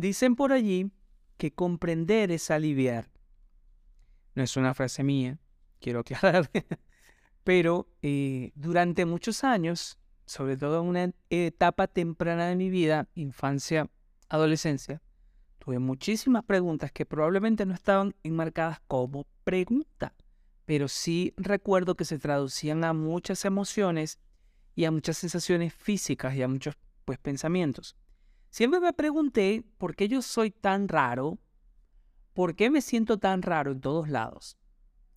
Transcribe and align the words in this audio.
Dicen 0.00 0.34
por 0.34 0.50
allí 0.50 0.90
que 1.36 1.52
comprender 1.52 2.30
es 2.30 2.50
aliviar. 2.50 3.10
No 4.34 4.42
es 4.42 4.56
una 4.56 4.72
frase 4.72 5.04
mía, 5.04 5.38
quiero 5.78 6.00
aclarar, 6.00 6.50
pero 7.44 7.86
eh, 8.00 8.50
durante 8.54 9.04
muchos 9.04 9.44
años, 9.44 9.98
sobre 10.24 10.56
todo 10.56 10.80
en 10.80 10.88
una 10.88 11.12
etapa 11.28 11.86
temprana 11.86 12.46
de 12.46 12.56
mi 12.56 12.70
vida, 12.70 13.08
infancia, 13.14 13.90
adolescencia, 14.30 15.02
tuve 15.58 15.78
muchísimas 15.78 16.44
preguntas 16.44 16.90
que 16.92 17.04
probablemente 17.04 17.66
no 17.66 17.74
estaban 17.74 18.14
enmarcadas 18.22 18.80
como 18.86 19.26
pregunta, 19.44 20.14
pero 20.64 20.88
sí 20.88 21.34
recuerdo 21.36 21.94
que 21.94 22.06
se 22.06 22.18
traducían 22.18 22.84
a 22.84 22.94
muchas 22.94 23.44
emociones 23.44 24.18
y 24.74 24.86
a 24.86 24.90
muchas 24.90 25.18
sensaciones 25.18 25.74
físicas 25.74 26.34
y 26.36 26.42
a 26.42 26.48
muchos 26.48 26.74
pues, 27.04 27.18
pensamientos. 27.18 27.96
Siempre 28.50 28.80
me 28.80 28.92
pregunté 28.92 29.64
por 29.78 29.94
qué 29.94 30.08
yo 30.08 30.22
soy 30.22 30.50
tan 30.50 30.88
raro, 30.88 31.38
por 32.34 32.56
qué 32.56 32.68
me 32.68 32.80
siento 32.80 33.18
tan 33.18 33.42
raro 33.42 33.70
en 33.72 33.80
todos 33.80 34.08
lados 34.08 34.58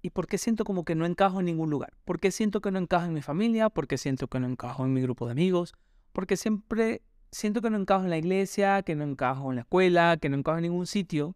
y 0.04 0.12
por 0.12 0.28
qué 0.28 0.38
siento 0.38 0.64
como 0.66 0.86
que 0.86 0.94
no 0.94 1.06
encajo 1.06 1.40
en 1.40 1.48
ningún 1.48 1.72
lugar. 1.72 1.94
¿Por 2.06 2.20
qué 2.20 2.30
siento 2.30 2.62
que 2.62 2.70
no 2.70 2.78
encajo 2.78 3.06
en 3.06 3.14
mi 3.14 3.22
familia? 3.22 3.70
¿Por 3.70 3.88
qué 3.88 3.98
siento 3.98 4.28
que 4.28 4.40
no 4.40 4.48
encajo 4.48 4.86
en 4.86 4.94
mi 4.94 5.02
grupo 5.02 5.26
de 5.26 5.32
amigos? 5.32 5.74
Porque 6.12 6.38
siempre 6.38 7.02
siento 7.32 7.62
que 7.62 7.72
no 7.72 7.78
encajo 7.78 8.04
en 8.04 8.12
la 8.12 8.18
iglesia, 8.18 8.84
que 8.84 8.96
no 8.96 9.04
encajo 9.04 9.50
en 9.50 9.56
la 9.56 9.62
escuela, 9.62 10.18
que 10.18 10.30
no 10.30 10.38
encajo 10.38 10.58
en 10.58 10.64
ningún 10.64 10.86
sitio 10.86 11.36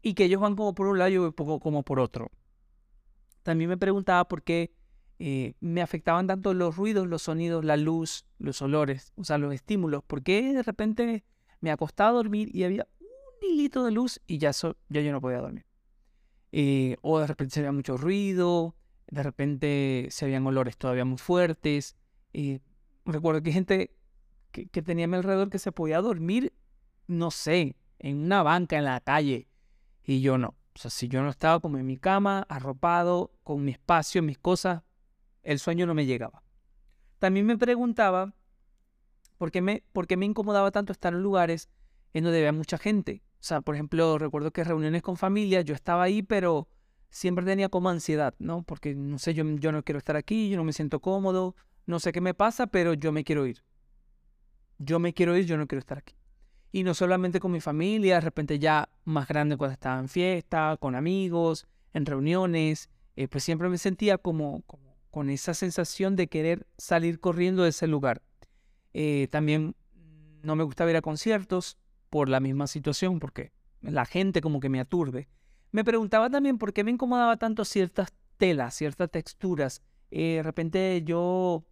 y 0.00 0.14
que 0.14 0.24
ellos 0.24 0.40
van 0.40 0.56
como 0.56 0.74
por 0.74 0.86
un 0.86 0.98
lado 0.98 1.10
y 1.10 1.14
yo 1.14 1.34
como 1.34 1.82
por 1.82 2.00
otro. 2.00 2.30
También 3.42 3.68
me 3.68 3.76
preguntaba 3.76 4.26
por 4.26 4.42
qué 4.42 4.72
eh, 5.18 5.54
me 5.60 5.82
afectaban 5.82 6.26
tanto 6.26 6.54
los 6.54 6.76
ruidos, 6.76 7.06
los 7.06 7.22
sonidos, 7.22 7.64
la 7.64 7.76
luz, 7.76 8.24
los 8.38 8.60
olores, 8.62 9.12
o 9.16 9.24
sea, 9.24 9.38
los 9.38 9.52
estímulos. 9.52 10.02
¿Por 10.04 10.22
qué 10.22 10.52
de 10.52 10.62
repente 10.62 11.24
me 11.60 11.70
acostaba 11.70 12.10
a 12.10 12.14
dormir 12.14 12.54
y 12.54 12.64
había 12.64 12.86
un 13.00 13.48
hilito 13.48 13.84
de 13.84 13.92
luz 13.92 14.20
y 14.26 14.38
ya, 14.38 14.52
yo 14.52 15.12
no 15.12 15.20
podía 15.20 15.40
dormir? 15.40 15.66
Eh, 16.52 16.96
o 17.02 17.18
de 17.18 17.26
repente 17.26 17.54
se 17.54 17.60
había 17.60 17.72
mucho 17.72 17.96
ruido, 17.96 18.76
de 19.08 19.22
repente 19.22 20.08
se 20.10 20.24
habían 20.24 20.46
olores 20.46 20.76
todavía 20.76 21.04
muy 21.04 21.18
fuertes. 21.18 21.96
Eh, 22.32 22.60
recuerdo 23.04 23.42
que 23.42 23.52
gente 23.52 23.96
que, 24.52 24.66
que 24.66 24.82
tenía 24.82 25.04
a 25.04 25.08
mi 25.08 25.16
alrededor 25.16 25.50
que 25.50 25.58
se 25.58 25.72
podía 25.72 26.00
dormir, 26.00 26.52
no 27.06 27.30
sé, 27.30 27.76
en 27.98 28.18
una 28.18 28.42
banca 28.42 28.76
en 28.78 28.84
la 28.84 29.00
calle 29.00 29.48
y 30.04 30.20
yo 30.20 30.38
no. 30.38 30.54
O 30.74 30.78
sea, 30.78 30.90
si 30.90 31.08
yo 31.08 31.22
no 31.22 31.30
estaba 31.30 31.60
como 31.60 31.78
en 31.78 31.86
mi 31.86 31.96
cama, 31.96 32.46
arropado, 32.48 33.32
con 33.42 33.64
mi 33.64 33.72
espacio, 33.72 34.22
mis 34.22 34.38
cosas, 34.38 34.82
el 35.42 35.58
sueño 35.58 35.86
no 35.86 35.94
me 35.94 36.06
llegaba. 36.06 36.42
También 37.18 37.46
me 37.46 37.56
preguntaba 37.56 38.34
por 39.38 39.50
qué 39.50 39.60
me, 39.60 39.82
por 39.92 40.06
qué 40.06 40.16
me 40.16 40.26
incomodaba 40.26 40.70
tanto 40.70 40.92
estar 40.92 41.12
en 41.12 41.22
lugares 41.22 41.68
en 42.12 42.24
donde 42.24 42.38
había 42.38 42.52
mucha 42.52 42.78
gente. 42.78 43.22
O 43.40 43.44
sea, 43.44 43.60
por 43.60 43.74
ejemplo, 43.74 44.18
recuerdo 44.18 44.50
que 44.50 44.64
reuniones 44.64 45.02
con 45.02 45.16
familia, 45.16 45.60
yo 45.60 45.74
estaba 45.74 46.02
ahí, 46.04 46.22
pero 46.22 46.68
siempre 47.10 47.44
tenía 47.44 47.68
como 47.68 47.88
ansiedad, 47.88 48.34
¿no? 48.38 48.62
Porque, 48.62 48.94
no 48.94 49.18
sé, 49.18 49.34
yo, 49.34 49.44
yo 49.56 49.72
no 49.72 49.82
quiero 49.82 49.98
estar 49.98 50.16
aquí, 50.16 50.48
yo 50.48 50.56
no 50.56 50.64
me 50.64 50.72
siento 50.72 51.00
cómodo, 51.00 51.54
no 51.86 52.00
sé 52.00 52.12
qué 52.12 52.20
me 52.20 52.34
pasa, 52.34 52.66
pero 52.66 52.94
yo 52.94 53.12
me 53.12 53.24
quiero 53.24 53.46
ir. 53.46 53.62
Yo 54.78 54.98
me 54.98 55.14
quiero 55.14 55.36
ir, 55.36 55.46
yo 55.46 55.56
no 55.56 55.66
quiero 55.66 55.80
estar 55.80 55.98
aquí. 55.98 56.14
Y 56.72 56.82
no 56.82 56.94
solamente 56.94 57.40
con 57.40 57.52
mi 57.52 57.60
familia, 57.60 58.16
de 58.16 58.20
repente 58.22 58.58
ya 58.58 58.88
más 59.04 59.28
grande 59.28 59.56
cuando 59.56 59.72
estaba 59.74 59.98
en 59.98 60.08
fiesta, 60.08 60.76
con 60.78 60.94
amigos, 60.94 61.66
en 61.92 62.04
reuniones, 62.04 62.90
eh, 63.14 63.28
pues 63.28 63.44
siempre 63.44 63.68
me 63.68 63.78
sentía 63.78 64.18
como 64.18 64.62
con 65.10 65.30
esa 65.30 65.54
sensación 65.54 66.16
de 66.16 66.26
querer 66.26 66.66
salir 66.76 67.20
corriendo 67.20 67.62
de 67.62 67.70
ese 67.70 67.86
lugar. 67.86 68.20
Eh, 68.98 69.28
también 69.30 69.76
no 70.42 70.56
me 70.56 70.64
gusta 70.64 70.88
ir 70.88 70.96
a 70.96 71.02
conciertos 71.02 71.76
por 72.08 72.30
la 72.30 72.40
misma 72.40 72.66
situación, 72.66 73.18
porque 73.18 73.52
la 73.82 74.06
gente 74.06 74.40
como 74.40 74.58
que 74.58 74.70
me 74.70 74.80
aturde. 74.80 75.28
Me 75.70 75.84
preguntaba 75.84 76.30
también 76.30 76.56
por 76.56 76.72
qué 76.72 76.82
me 76.82 76.92
incomodaba 76.92 77.36
tanto 77.36 77.66
ciertas 77.66 78.14
telas, 78.38 78.74
ciertas 78.74 79.10
texturas. 79.10 79.82
Eh, 80.10 80.36
de 80.36 80.42
repente 80.42 81.02
yo, 81.04 81.66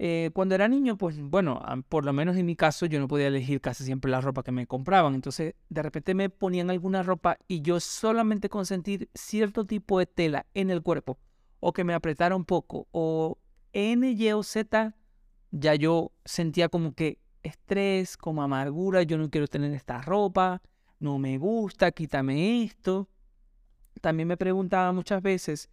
eh, 0.00 0.30
cuando 0.34 0.56
era 0.56 0.66
niño, 0.66 0.98
pues 0.98 1.20
bueno, 1.20 1.62
por 1.88 2.04
lo 2.04 2.12
menos 2.12 2.36
en 2.36 2.44
mi 2.44 2.56
caso 2.56 2.86
yo 2.86 2.98
no 2.98 3.06
podía 3.06 3.28
elegir 3.28 3.60
casi 3.60 3.84
siempre 3.84 4.10
la 4.10 4.20
ropa 4.20 4.42
que 4.42 4.50
me 4.50 4.66
compraban. 4.66 5.14
Entonces 5.14 5.54
de 5.68 5.80
repente 5.80 6.12
me 6.12 6.28
ponían 6.28 6.70
alguna 6.70 7.04
ropa 7.04 7.38
y 7.46 7.62
yo 7.62 7.78
solamente 7.78 8.48
con 8.48 8.64
cierto 8.66 9.64
tipo 9.64 10.00
de 10.00 10.06
tela 10.06 10.46
en 10.54 10.70
el 10.70 10.82
cuerpo 10.82 11.20
o 11.60 11.72
que 11.72 11.84
me 11.84 11.94
apretara 11.94 12.34
un 12.34 12.44
poco, 12.44 12.88
o 12.90 13.38
N, 13.72 14.10
Y 14.10 14.32
o 14.32 14.42
Z, 14.42 14.96
ya 15.52 15.74
yo 15.74 16.12
sentía 16.24 16.68
como 16.68 16.94
que 16.94 17.18
estrés, 17.42 18.16
como 18.16 18.42
amargura, 18.42 19.02
yo 19.02 19.18
no 19.18 19.30
quiero 19.30 19.46
tener 19.46 19.72
esta 19.72 20.00
ropa, 20.00 20.62
no 20.98 21.18
me 21.18 21.38
gusta, 21.38 21.92
quítame 21.92 22.64
esto. 22.64 23.08
También 24.00 24.28
me 24.28 24.36
preguntaba 24.36 24.92
muchas 24.92 25.22
veces, 25.22 25.70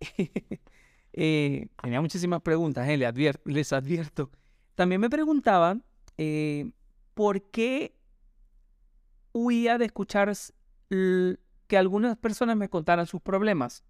eh, 1.12 1.68
tenía 1.82 2.00
muchísimas 2.00 2.42
preguntas, 2.42 2.88
eh, 2.88 2.96
les, 3.44 3.72
advierto, 3.72 4.30
También 4.74 5.00
me 5.00 5.10
preguntaba 5.10 5.78
eh, 6.18 6.70
por 7.14 7.42
qué 7.50 7.96
huía 9.32 9.78
de 9.78 9.86
escuchar 9.86 10.32
que 10.88 11.76
algunas 11.76 12.18
personas 12.18 12.56
me 12.56 12.68
contaran 12.68 13.06
sus 13.06 13.22
problemas 13.22 13.82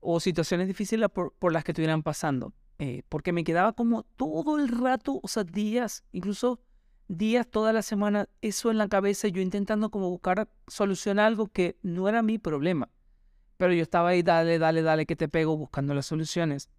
o 0.00 0.20
situaciones 0.20 0.68
difíciles 0.68 1.08
por, 1.10 1.52
las 1.52 1.64
que 1.64 1.72
estuvieran 1.72 2.02
pasando. 2.02 2.52
Eh, 2.84 3.04
porque 3.08 3.30
me 3.30 3.44
quedaba 3.44 3.74
como 3.74 4.02
todo 4.02 4.58
el 4.58 4.66
rato, 4.66 5.20
o 5.22 5.28
sea, 5.28 5.44
días, 5.44 6.02
incluso 6.10 6.58
días, 7.06 7.46
toda 7.48 7.72
la 7.72 7.80
semana, 7.80 8.28
eso 8.40 8.72
en 8.72 8.78
la 8.78 8.88
cabeza, 8.88 9.28
yo 9.28 9.40
intentando 9.40 9.88
como 9.92 10.10
buscar 10.10 10.48
solución 10.66 11.20
a 11.20 11.26
algo 11.26 11.46
que 11.46 11.76
no 11.82 12.08
era 12.08 12.22
mi 12.22 12.38
problema. 12.38 12.90
Pero 13.56 13.72
yo 13.72 13.82
estaba 13.82 14.08
ahí, 14.08 14.24
dale, 14.24 14.58
dale, 14.58 14.82
dale, 14.82 15.06
que 15.06 15.14
te 15.14 15.28
pego, 15.28 15.56
buscando 15.56 15.94
las 15.94 16.06
soluciones. 16.06 16.70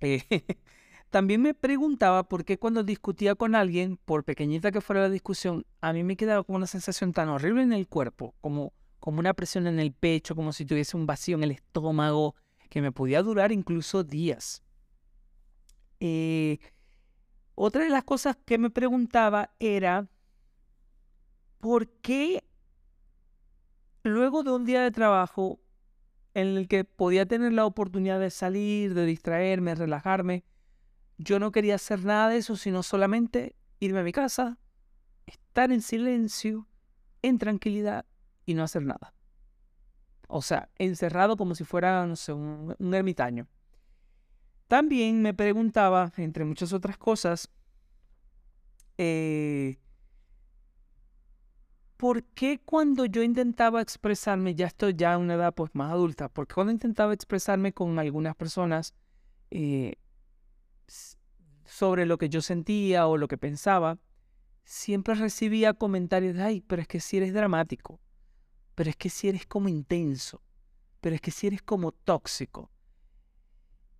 Eh, 0.00 0.20
también 1.08 1.40
me 1.40 1.54
preguntaba 1.54 2.28
por 2.28 2.44
qué 2.44 2.58
cuando 2.58 2.82
discutía 2.84 3.34
con 3.34 3.54
alguien, 3.54 3.96
por 4.04 4.24
pequeñita 4.24 4.70
que 4.70 4.82
fuera 4.82 5.00
la 5.00 5.08
discusión, 5.08 5.64
a 5.80 5.94
mí 5.94 6.04
me 6.04 6.18
quedaba 6.18 6.44
como 6.44 6.56
una 6.56 6.66
sensación 6.66 7.14
tan 7.14 7.30
horrible 7.30 7.62
en 7.62 7.72
el 7.72 7.88
cuerpo, 7.88 8.34
como, 8.42 8.74
como 9.00 9.18
una 9.18 9.32
presión 9.32 9.66
en 9.66 9.80
el 9.80 9.94
pecho, 9.94 10.36
como 10.36 10.52
si 10.52 10.66
tuviese 10.66 10.94
un 10.94 11.06
vacío 11.06 11.38
en 11.38 11.44
el 11.44 11.52
estómago, 11.52 12.34
que 12.68 12.82
me 12.82 12.92
podía 12.92 13.22
durar 13.22 13.50
incluso 13.50 14.04
días. 14.04 14.62
Eh, 16.04 16.58
otra 17.54 17.84
de 17.84 17.90
las 17.90 18.02
cosas 18.02 18.36
que 18.44 18.58
me 18.58 18.70
preguntaba 18.70 19.54
era, 19.60 20.08
¿por 21.60 21.88
qué 22.00 22.42
luego 24.02 24.42
de 24.42 24.50
un 24.50 24.64
día 24.64 24.82
de 24.82 24.90
trabajo 24.90 25.60
en 26.34 26.56
el 26.56 26.66
que 26.66 26.82
podía 26.82 27.24
tener 27.24 27.52
la 27.52 27.66
oportunidad 27.66 28.18
de 28.18 28.30
salir, 28.30 28.94
de 28.94 29.06
distraerme, 29.06 29.76
relajarme, 29.76 30.44
yo 31.18 31.38
no 31.38 31.52
quería 31.52 31.76
hacer 31.76 32.04
nada 32.04 32.30
de 32.30 32.38
eso, 32.38 32.56
sino 32.56 32.82
solamente 32.82 33.54
irme 33.78 34.00
a 34.00 34.02
mi 34.02 34.10
casa, 34.10 34.58
estar 35.26 35.70
en 35.70 35.82
silencio, 35.82 36.66
en 37.22 37.38
tranquilidad 37.38 38.06
y 38.44 38.54
no 38.54 38.64
hacer 38.64 38.82
nada. 38.82 39.14
O 40.26 40.42
sea, 40.42 40.68
encerrado 40.78 41.36
como 41.36 41.54
si 41.54 41.62
fuera, 41.62 42.02
un, 42.02 42.92
ermitaño. 42.92 43.46
También 44.72 45.20
me 45.20 45.34
preguntaba, 45.34 46.14
entre 46.16 46.46
muchas 46.46 46.72
otras 46.72 46.96
cosas, 46.96 47.50
eh, 48.96 49.76
¿por 51.98 52.24
qué 52.24 52.58
cuando 52.58 53.04
yo 53.04 53.22
intentaba 53.22 53.82
expresarme, 53.82 54.54
ya 54.54 54.68
estoy 54.68 54.94
ya 54.94 55.12
en 55.12 55.20
una 55.20 55.34
edad 55.34 55.52
pues, 55.52 55.74
más 55.74 55.92
adulta, 55.92 56.30
porque 56.30 56.54
cuando 56.54 56.72
intentaba 56.72 57.12
expresarme 57.12 57.74
con 57.74 57.98
algunas 57.98 58.34
personas 58.34 58.94
eh, 59.50 59.96
sobre 61.66 62.06
lo 62.06 62.16
que 62.16 62.30
yo 62.30 62.40
sentía 62.40 63.06
o 63.08 63.18
lo 63.18 63.28
que 63.28 63.36
pensaba, 63.36 63.98
siempre 64.64 65.14
recibía 65.16 65.74
comentarios 65.74 66.34
de, 66.34 66.44
ay, 66.44 66.60
pero 66.62 66.80
es 66.80 66.88
que 66.88 67.00
si 67.00 67.18
eres 67.18 67.34
dramático, 67.34 68.00
pero 68.74 68.88
es 68.88 68.96
que 68.96 69.10
si 69.10 69.28
eres 69.28 69.44
como 69.44 69.68
intenso, 69.68 70.40
pero 71.02 71.14
es 71.14 71.20
que 71.20 71.30
si 71.30 71.48
eres 71.48 71.60
como 71.60 71.92
tóxico. 71.92 72.71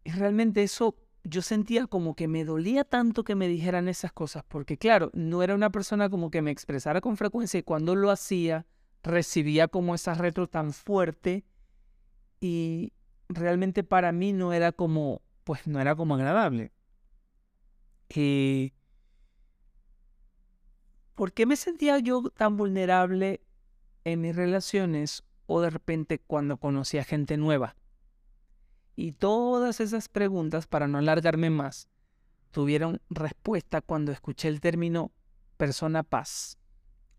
Y 0.04 0.10
realmente 0.10 0.62
eso 0.62 0.96
yo 1.24 1.42
sentía 1.42 1.86
como 1.86 2.16
que 2.16 2.28
me 2.28 2.44
dolía 2.44 2.84
tanto 2.84 3.24
que 3.24 3.34
me 3.34 3.48
dijeran 3.48 3.88
esas 3.88 4.12
cosas, 4.12 4.44
porque 4.48 4.76
claro, 4.76 5.10
no 5.14 5.42
era 5.42 5.54
una 5.54 5.70
persona 5.70 6.10
como 6.10 6.30
que 6.30 6.42
me 6.42 6.50
expresara 6.50 7.00
con 7.00 7.16
frecuencia 7.16 7.58
y 7.60 7.62
cuando 7.62 7.94
lo 7.94 8.10
hacía 8.10 8.66
recibía 9.02 9.68
como 9.68 9.94
esa 9.94 10.14
retro 10.14 10.48
tan 10.48 10.72
fuerte 10.72 11.44
y 12.40 12.92
realmente 13.28 13.84
para 13.84 14.10
mí 14.10 14.32
no 14.32 14.52
era 14.52 14.72
como, 14.72 15.22
pues 15.44 15.66
no 15.66 15.80
era 15.80 15.94
como 15.94 16.16
agradable. 16.16 16.72
Eh, 18.08 18.72
¿Por 21.14 21.32
qué 21.32 21.46
me 21.46 21.56
sentía 21.56 21.98
yo 22.00 22.22
tan 22.30 22.56
vulnerable 22.56 23.40
en 24.04 24.20
mis 24.20 24.34
relaciones 24.34 25.24
o 25.46 25.60
de 25.60 25.70
repente 25.70 26.18
cuando 26.18 26.56
conocí 26.56 26.98
a 26.98 27.04
gente 27.04 27.36
nueva. 27.36 27.76
Y 28.94 29.12
todas 29.12 29.80
esas 29.80 30.08
preguntas, 30.08 30.66
para 30.66 30.86
no 30.86 30.98
alargarme 30.98 31.50
más, 31.50 31.88
tuvieron 32.50 33.00
respuesta 33.08 33.80
cuando 33.80 34.12
escuché 34.12 34.48
el 34.48 34.60
término 34.60 35.12
persona 35.56 36.02
paz 36.02 36.58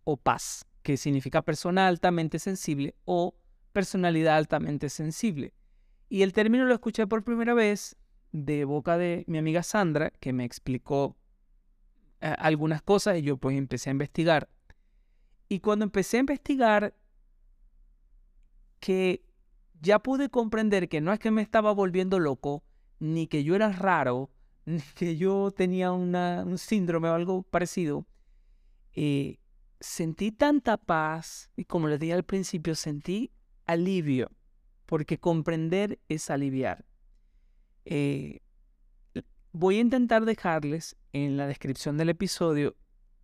o 0.04 0.18
paz, 0.18 0.66
que 0.84 0.98
significa 0.98 1.42
persona 1.42 1.88
altamente 1.88 2.40
sensible 2.40 2.96
o 3.06 3.36
personalidad 3.72 4.38
altamente 4.38 4.90
sensible. 4.90 5.54
Y 6.10 6.22
el 6.22 6.34
término 6.34 6.66
lo 6.66 6.74
escuché 6.74 7.08
por 7.08 7.24
primera 7.24 7.54
vez 7.54 7.96
de 8.31 8.66
boca 8.66 8.98
de 8.98 9.24
mi 9.28 9.38
amiga 9.38 9.64
Sandra, 9.64 10.12
que 10.20 10.34
me 10.34 10.46
explicó 10.46 11.16
eh, 12.22 12.36
algunas 12.38 12.81
cosas 12.81 13.18
y 13.18 13.24
yo 13.24 13.38
pues 13.38 13.58
empecé 13.58 13.90
a 13.90 13.92
investigar. 13.92 14.50
Y 15.50 15.60
cuando 15.60 15.86
empecé 15.86 16.18
a 16.18 16.22
investigar, 16.22 16.96
que 18.80 19.24
ya 19.83 20.00
pude 20.00 20.30
comprender 20.30 20.88
que 20.88 21.01
no 21.01 21.12
es 21.12 21.19
que 21.19 21.30
me 21.30 21.41
estaba 21.41 21.74
volviendo 21.74 22.18
loco, 22.18 22.63
ni 23.00 23.27
que 23.27 23.44
yo 23.44 23.53
era 23.53 23.71
raro, 23.71 24.31
ni 24.65 24.81
que 24.95 25.18
yo 25.18 25.51
tenía 25.51 25.91
un 25.91 26.57
síndrome 26.57 27.09
o 27.09 27.13
algo 27.13 27.44
parecido, 27.44 28.07
eh, 28.94 29.39
sentí 29.81 30.31
tanta 30.31 30.77
paz 30.77 31.51
y 31.57 31.65
como 31.65 31.89
les 31.89 32.00
dije 32.00 32.13
al 32.13 32.24
principio, 32.24 32.75
sentí 32.75 33.33
alivio, 33.65 34.31
porque 34.85 35.19
comprender 35.19 36.00
es 36.07 36.29
aliviar. 36.29 36.86
Eh, 37.83 38.39
voy 39.51 39.77
a 39.77 39.81
intentar 39.81 40.24
dejarles 40.24 40.95
en 41.12 41.36
la 41.36 41.45
descripción 41.45 41.97
del 41.97 42.09
episodio 42.09 42.77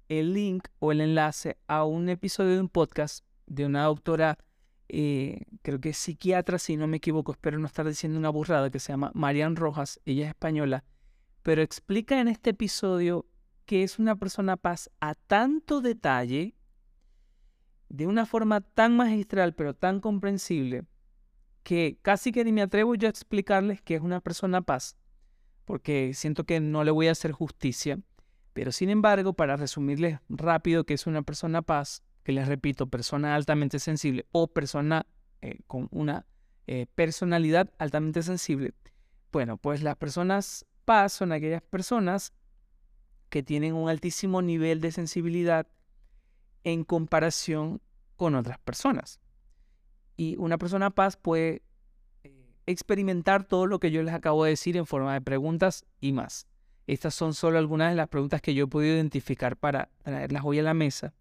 el 0.10 0.34
link 0.34 0.68
o 0.80 0.92
el 0.92 1.02
enlace 1.02 1.58
a 1.68 1.86
un 1.86 2.10
episodio 2.10 2.56
de 2.56 2.62
un 2.62 2.70
podcast 2.70 3.24
de 3.46 3.66
una 3.66 3.84
doctora, 3.84 4.40
eh, 4.90 5.46
creo 5.62 5.80
que 5.80 5.90
es 5.90 5.98
psiquiatra, 5.98 6.58
si 6.60 6.76
no 6.76 6.88
me 6.88 6.98
equivoco, 6.98 7.32
espero 7.32 7.60
no 7.60 7.68
estar 7.68 7.88
diciendo 7.88 8.18
una 8.18 8.30
burrada, 8.30 8.70
que 8.70 8.80
se 8.80 8.92
llama 8.92 9.12
Marian 9.14 9.56
Rojas, 9.56 10.00
ella 10.06 10.26
es 10.26 10.30
española, 10.30 10.84
pero 11.44 11.62
explica 11.62 12.20
en 12.20 12.28
este 12.28 12.50
episodio 12.50 13.26
que 13.66 13.84
es 13.84 14.00
una 14.00 14.16
persona 14.16 14.58
paz 14.58 14.90
a 15.00 15.14
tanto 15.14 15.80
detalle, 15.82 16.56
de 17.90 18.08
una 18.08 18.26
forma 18.26 18.62
tan 18.62 18.96
magistral, 18.98 19.54
pero 19.54 19.76
tan 19.76 20.00
comprensible, 20.00 20.86
que 21.64 22.00
casi 22.02 22.32
que 22.32 22.44
ni 22.44 22.52
me 22.52 22.64
atrevo 22.64 22.96
yo 22.96 23.08
a 23.08 23.12
explicarles 23.12 23.82
que 23.82 23.96
es 23.96 24.02
una 24.02 24.22
persona 24.22 24.62
paz, 24.62 24.98
porque 25.66 26.14
siento 26.16 26.46
que 26.46 26.60
no 26.60 26.84
le 26.84 26.90
voy 26.90 27.08
a 27.08 27.12
hacer 27.12 27.32
justicia. 27.32 28.00
Pero 28.54 28.72
sin 28.72 28.90
embargo, 28.90 29.34
para 29.34 29.56
resumirles 29.56 30.20
rápido 30.30 30.84
que 30.84 30.96
es 30.96 31.06
una 31.06 31.22
persona 31.22 31.62
paz, 31.62 32.04
que 32.30 32.34
les 32.34 32.48
repito, 32.48 32.86
persona 32.86 33.34
altamente 33.34 33.80
sensible 33.80 34.28
o 34.32 34.46
persona 34.46 35.08
eh, 35.42 35.62
con 35.66 35.88
una 35.90 36.28
eh, 36.68 36.86
personalidad 36.94 37.74
altamente 37.80 38.22
sensible, 38.22 38.76
bueno, 39.32 39.58
pues 39.58 39.82
las 39.82 39.96
personas 39.96 40.68
paz 40.86 41.14
son 41.14 41.32
aquellas 41.32 41.64
personas 41.64 42.32
que 43.30 43.42
tienen 43.42 43.74
un 43.74 43.90
altísimo 43.90 44.44
nivel 44.44 44.80
de 44.80 44.92
sensibilidad 44.92 45.66
en 46.64 46.84
comparación 46.84 47.82
con 48.16 48.36
otras 48.36 48.60
personas. 48.60 49.20
Y 50.16 50.36
una 50.38 50.60
persona 50.60 50.92
paz 50.92 51.18
puede 51.18 51.64
eh, 52.24 52.46
experimentar 52.68 53.44
todo 53.44 53.66
lo 53.66 53.80
que 53.80 53.90
yo 53.90 54.04
les 54.04 54.14
acabo 54.14 54.44
de 54.44 54.52
decir 54.52 54.78
en 54.78 54.86
forma 54.86 55.16
de 55.16 55.22
preguntas 55.22 55.84
y 56.00 56.12
más. 56.12 56.46
Estas 56.86 57.16
son 57.16 57.34
solo 57.34 57.58
algunas 57.58 57.90
de 57.90 57.96
las 57.96 58.08
preguntas 58.08 58.40
que 58.40 58.54
yo 58.54 58.66
he 58.66 58.68
podido 58.68 58.94
identificar 58.94 59.58
para 59.58 59.90
traerlas 60.04 60.44
hoy 60.46 60.60
a 60.60 60.62
la 60.62 60.76
mesa. 60.76 61.16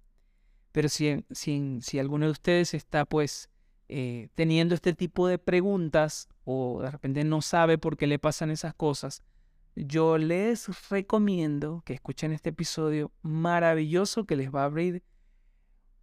Pero 0.72 0.88
si, 0.88 1.24
si, 1.30 1.78
si 1.80 1.98
alguno 1.98 2.26
de 2.26 2.32
ustedes 2.32 2.74
está 2.74 3.04
pues 3.04 3.50
eh, 3.88 4.28
teniendo 4.34 4.74
este 4.74 4.92
tipo 4.92 5.26
de 5.26 5.38
preguntas 5.38 6.28
o 6.44 6.80
de 6.82 6.90
repente 6.90 7.24
no 7.24 7.40
sabe 7.40 7.78
por 7.78 7.96
qué 7.96 8.06
le 8.06 8.18
pasan 8.18 8.50
esas 8.50 8.74
cosas, 8.74 9.22
yo 9.74 10.18
les 10.18 10.88
recomiendo 10.90 11.82
que 11.84 11.94
escuchen 11.94 12.32
este 12.32 12.50
episodio 12.50 13.12
maravilloso 13.22 14.24
que 14.24 14.36
les 14.36 14.52
va 14.52 14.62
a 14.62 14.66
abrir 14.66 15.02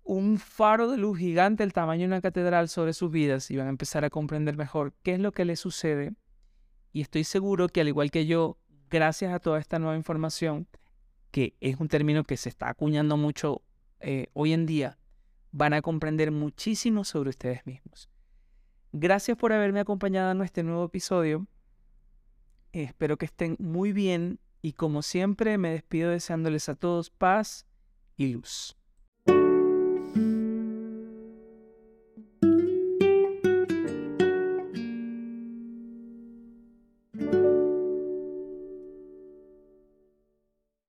un 0.04 0.38
faro 0.38 0.90
de 0.90 0.98
luz 0.98 1.18
gigante 1.18 1.64
el 1.64 1.74
tamaño 1.74 2.02
de 2.02 2.08
una 2.08 2.22
catedral 2.22 2.70
sobre 2.70 2.94
sus 2.94 3.12
vidas 3.12 3.50
y 3.50 3.58
van 3.58 3.68
a 3.68 3.72
empezar 3.72 4.06
a 4.06 4.12
comprender 4.12 4.56
mejor 4.56 4.94
qué 5.04 5.16
es 5.16 5.20
lo 5.20 5.32
que 5.32 5.46
les 5.46 5.60
sucede. 5.60 6.14
Y 6.94 7.02
estoy 7.02 7.24
seguro 7.24 7.68
que 7.68 7.82
al 7.82 7.88
igual 7.88 8.12
que 8.12 8.28
yo, 8.28 8.58
gracias 8.90 9.34
a 9.34 9.40
toda 9.40 9.60
esta 9.60 9.80
nueva 9.80 9.98
información, 9.98 10.68
que 11.32 11.56
es 11.60 11.80
un 11.80 11.88
término 11.88 12.24
que 12.24 12.38
se 12.38 12.50
está 12.50 12.70
acuñando 12.70 13.18
mucho 13.18 13.64
eh, 14.08 14.28
hoy 14.34 14.54
en 14.54 14.68
día, 14.68 15.00
van 15.52 15.74
a 15.74 15.82
comprender 15.82 16.32
muchísimo 16.32 17.04
sobre 17.04 17.32
ustedes 17.32 17.66
mismos. 17.66 18.08
Gracias 18.92 19.36
por 19.36 19.52
haberme 19.52 19.80
acompañado 19.80 20.32
en 20.32 20.42
este 20.42 20.62
nuevo 20.62 20.86
episodio. 20.86 21.48
espero 22.72 23.18
que 23.18 23.26
estén 23.26 23.56
muy 23.58 23.94
bien 23.94 24.40
y 24.62 24.74
como 24.74 25.02
siempre 25.02 25.58
me 25.58 25.72
despido 25.72 26.12
deseándoles 26.12 26.70
a 26.70 26.76
todos 26.76 27.10
paz 27.10 27.66
y 28.16 28.28
luz. 28.28 28.78